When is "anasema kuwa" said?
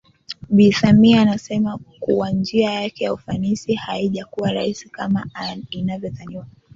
1.21-2.29